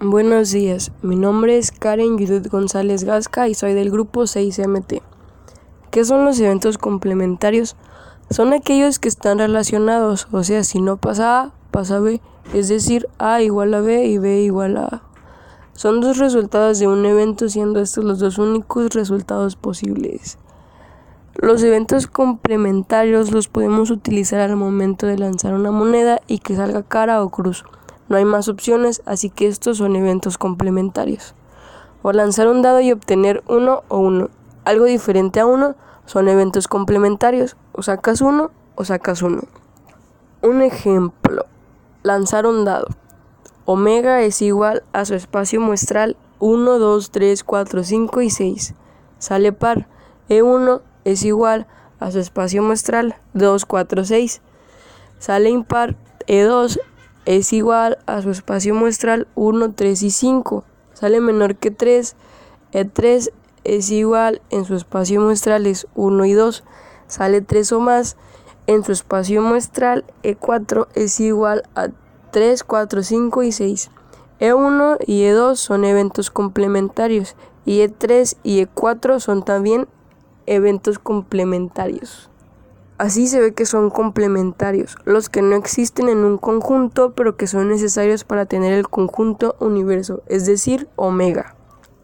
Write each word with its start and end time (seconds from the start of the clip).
Buenos 0.00 0.50
días, 0.50 0.90
mi 1.02 1.14
nombre 1.14 1.58
es 1.58 1.70
Karen 1.70 2.18
Judith 2.18 2.48
González 2.48 3.04
Gasca 3.04 3.46
y 3.48 3.54
soy 3.54 3.74
del 3.74 3.90
grupo 3.90 4.22
6MT. 4.22 5.00
¿Qué 5.90 6.04
son 6.04 6.24
los 6.24 6.40
eventos 6.40 6.76
complementarios? 6.76 7.76
Son 8.30 8.52
aquellos 8.52 8.98
que 8.98 9.08
están 9.08 9.38
relacionados, 9.38 10.26
o 10.32 10.42
sea, 10.42 10.64
si 10.64 10.80
no 10.80 10.96
pasa 10.96 11.42
A, 11.42 11.52
pasa 11.70 12.00
B, 12.00 12.20
es 12.52 12.68
decir, 12.68 13.06
A 13.18 13.42
igual 13.42 13.74
a 13.74 13.80
B 13.80 14.06
y 14.06 14.18
B 14.18 14.40
igual 14.40 14.78
a 14.78 14.84
A. 14.86 15.02
Son 15.74 16.00
dos 16.00 16.18
resultados 16.18 16.80
de 16.80 16.88
un 16.88 17.04
evento, 17.04 17.48
siendo 17.48 17.78
estos 17.78 18.02
los 18.02 18.18
dos 18.18 18.38
únicos 18.38 18.94
resultados 18.94 19.54
posibles. 19.54 20.38
Los 21.36 21.62
eventos 21.62 22.08
complementarios 22.08 23.30
los 23.30 23.46
podemos 23.46 23.90
utilizar 23.90 24.40
al 24.40 24.56
momento 24.56 25.06
de 25.06 25.18
lanzar 25.18 25.54
una 25.54 25.70
moneda 25.70 26.20
y 26.26 26.38
que 26.38 26.56
salga 26.56 26.82
cara 26.82 27.22
o 27.22 27.28
cruz. 27.30 27.64
No 28.12 28.18
hay 28.18 28.26
más 28.26 28.48
opciones, 28.48 29.00
así 29.06 29.30
que 29.30 29.46
estos 29.46 29.78
son 29.78 29.96
eventos 29.96 30.36
complementarios. 30.36 31.34
O 32.02 32.12
lanzar 32.12 32.46
un 32.46 32.60
dado 32.60 32.82
y 32.82 32.92
obtener 32.92 33.42
uno 33.48 33.84
o 33.88 34.00
uno. 34.00 34.28
Algo 34.66 34.84
diferente 34.84 35.40
a 35.40 35.46
uno 35.46 35.76
son 36.04 36.28
eventos 36.28 36.68
complementarios. 36.68 37.56
O 37.72 37.80
sacas 37.82 38.20
uno 38.20 38.50
o 38.74 38.84
sacas 38.84 39.22
uno. 39.22 39.44
Un 40.42 40.60
ejemplo. 40.60 41.46
Lanzar 42.02 42.44
un 42.44 42.66
dado. 42.66 42.88
Omega 43.64 44.20
es 44.20 44.42
igual 44.42 44.82
a 44.92 45.06
su 45.06 45.14
espacio 45.14 45.62
muestral 45.62 46.18
1, 46.38 46.78
2, 46.78 47.10
3, 47.12 47.44
4, 47.44 47.82
5 47.82 48.20
y 48.20 48.28
6. 48.28 48.74
Sale 49.20 49.54
par. 49.54 49.88
E1 50.28 50.82
es 51.04 51.22
igual 51.24 51.66
a 51.98 52.10
su 52.10 52.18
espacio 52.18 52.62
muestral 52.62 53.16
2, 53.32 53.64
4, 53.64 54.04
6. 54.04 54.42
Sale 55.18 55.48
impar. 55.48 55.96
E2 56.26 56.78
es 57.24 57.52
igual 57.52 57.98
a 58.06 58.20
su 58.20 58.30
espacio 58.30 58.74
muestral 58.74 59.28
1, 59.34 59.72
3 59.72 60.02
y 60.02 60.10
5. 60.10 60.64
Sale 60.92 61.20
menor 61.20 61.56
que 61.56 61.70
3. 61.70 62.16
E3 62.72 63.30
es 63.64 63.90
igual 63.90 64.42
en 64.50 64.64
su 64.64 64.74
espacio 64.74 65.20
muestral 65.20 65.66
es 65.66 65.86
1 65.94 66.24
y 66.24 66.32
2. 66.32 66.64
Sale 67.06 67.40
3 67.40 67.72
o 67.72 67.80
más. 67.80 68.16
En 68.66 68.84
su 68.84 68.92
espacio 68.92 69.42
muestral 69.42 70.04
E4 70.22 70.88
es 70.94 71.20
igual 71.20 71.62
a 71.74 71.88
3, 72.32 72.64
4, 72.64 73.02
5 73.02 73.42
y 73.42 73.52
6. 73.52 73.90
E1 74.40 74.98
y 75.06 75.22
E2 75.22 75.54
son 75.54 75.84
eventos 75.84 76.30
complementarios 76.30 77.36
y 77.64 77.80
E3 77.80 78.36
y 78.42 78.64
E4 78.64 79.20
son 79.20 79.44
también 79.44 79.86
eventos 80.46 80.98
complementarios. 80.98 82.31
Así 83.02 83.26
se 83.26 83.40
ve 83.40 83.52
que 83.52 83.66
son 83.66 83.90
complementarios, 83.90 84.96
los 85.04 85.28
que 85.28 85.42
no 85.42 85.56
existen 85.56 86.08
en 86.08 86.18
un 86.18 86.38
conjunto 86.38 87.14
pero 87.16 87.36
que 87.36 87.48
son 87.48 87.68
necesarios 87.68 88.22
para 88.22 88.46
tener 88.46 88.72
el 88.72 88.88
conjunto 88.88 89.56
universo, 89.58 90.22
es 90.28 90.46
decir, 90.46 90.88
omega. 90.94 91.56